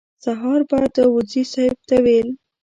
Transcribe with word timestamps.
سهار 0.23 0.59
به 0.69 0.77
داوودزي 0.95 1.43
صیب 1.51 1.75
ته 1.87 1.95
ویل. 2.03 2.29